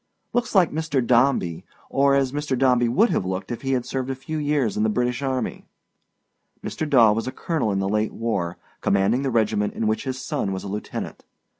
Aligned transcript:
Looks 0.33 0.55
like 0.55 0.71
Mr. 0.71 1.05
Dombey, 1.05 1.63
or 1.91 2.15
as 2.15 2.31
Mr. 2.31 2.57
Dombey 2.57 2.89
would 2.89 3.11
have 3.11 3.23
looked 3.23 3.51
if 3.51 3.61
he 3.61 3.73
had 3.73 3.85
served 3.85 4.09
a 4.09 4.15
few 4.15 4.39
years 4.39 4.75
in 4.75 4.81
the 4.81 4.89
British 4.89 5.21
Army. 5.21 5.67
Mr. 6.63 6.89
Daw 6.89 7.11
was 7.11 7.27
a 7.27 7.31
colonel 7.31 7.71
in 7.71 7.77
the 7.77 7.87
late 7.87 8.11
war, 8.15 8.57
commanding 8.81 9.21
the 9.21 9.29
regiment 9.29 9.75
in 9.75 9.85
which 9.85 10.05
his 10.05 10.19
son 10.19 10.53
was 10.53 10.63
a 10.63 10.67
lieutenant. 10.67 11.23